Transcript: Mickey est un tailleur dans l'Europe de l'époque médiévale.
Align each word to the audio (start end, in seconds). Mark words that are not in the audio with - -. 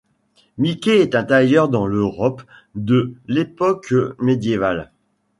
Mickey 0.57 0.89
est 0.97 1.13
un 1.13 1.23
tailleur 1.23 1.69
dans 1.69 1.85
l'Europe 1.85 2.41
de 2.73 3.13
l'époque 3.27 3.93
médiévale. 4.19 4.89